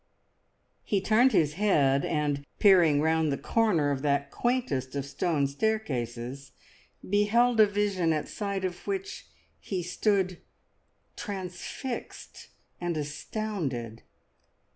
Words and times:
He 0.81 0.99
turned 0.99 1.31
his 1.31 1.53
head, 1.61 2.03
and 2.03 2.43
peering 2.57 3.01
round 3.01 3.31
the 3.31 3.37
corner 3.37 3.91
of 3.91 4.01
that 4.01 4.31
quaintest 4.31 4.95
of 4.95 5.05
stone 5.05 5.45
staircases 5.45 6.53
beheld 7.07 7.59
a 7.59 7.67
vision 7.67 8.11
at 8.11 8.27
sight 8.27 8.65
of 8.65 8.87
which 8.87 9.27
he 9.59 9.83
stood 9.83 10.41
transfixed 11.15 12.47
and 12.79 12.97
astounded. 12.97 14.01